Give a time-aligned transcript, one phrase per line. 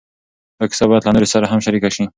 [0.59, 2.03] دا کیسه باید له نورو سره هم شریکه شي.